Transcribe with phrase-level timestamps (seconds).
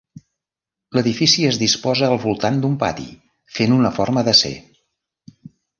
[0.99, 3.07] L'edifici es disposa al voltant d'un pati
[3.59, 4.55] fent una forma de ce.